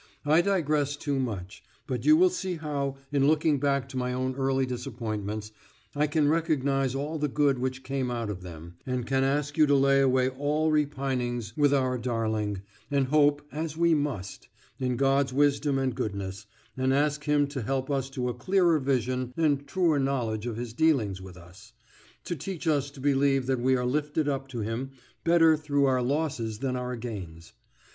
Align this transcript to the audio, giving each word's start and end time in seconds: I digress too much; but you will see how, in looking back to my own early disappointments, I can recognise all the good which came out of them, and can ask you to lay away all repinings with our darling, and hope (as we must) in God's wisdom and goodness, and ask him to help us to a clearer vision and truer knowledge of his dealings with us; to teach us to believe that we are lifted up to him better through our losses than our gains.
I 0.25 0.41
digress 0.41 0.95
too 0.97 1.19
much; 1.19 1.61
but 1.85 2.05
you 2.05 2.17
will 2.17 2.31
see 2.31 2.55
how, 2.55 2.95
in 3.11 3.27
looking 3.27 3.59
back 3.59 3.87
to 3.89 3.97
my 3.97 4.13
own 4.13 4.33
early 4.35 4.65
disappointments, 4.65 5.51
I 5.95 6.07
can 6.07 6.27
recognise 6.27 6.95
all 6.95 7.19
the 7.19 7.27
good 7.27 7.59
which 7.59 7.83
came 7.83 8.09
out 8.09 8.31
of 8.31 8.41
them, 8.41 8.77
and 8.83 9.05
can 9.05 9.23
ask 9.23 9.59
you 9.59 9.67
to 9.67 9.75
lay 9.75 10.01
away 10.01 10.27
all 10.27 10.71
repinings 10.71 11.55
with 11.55 11.71
our 11.71 11.99
darling, 11.99 12.63
and 12.89 13.09
hope 13.09 13.43
(as 13.51 13.77
we 13.77 13.93
must) 13.93 14.47
in 14.79 14.95
God's 14.97 15.33
wisdom 15.33 15.77
and 15.77 15.93
goodness, 15.93 16.47
and 16.75 16.95
ask 16.95 17.25
him 17.25 17.45
to 17.49 17.61
help 17.61 17.91
us 17.91 18.09
to 18.09 18.27
a 18.27 18.33
clearer 18.33 18.79
vision 18.79 19.31
and 19.37 19.67
truer 19.67 19.99
knowledge 19.99 20.47
of 20.47 20.57
his 20.57 20.73
dealings 20.73 21.21
with 21.21 21.37
us; 21.37 21.73
to 22.23 22.35
teach 22.35 22.65
us 22.65 22.89
to 22.89 22.99
believe 22.99 23.45
that 23.45 23.59
we 23.61 23.75
are 23.75 23.85
lifted 23.85 24.27
up 24.27 24.47
to 24.47 24.61
him 24.61 24.89
better 25.23 25.55
through 25.55 25.85
our 25.85 26.01
losses 26.01 26.57
than 26.57 26.75
our 26.75 26.95
gains. 26.95 27.53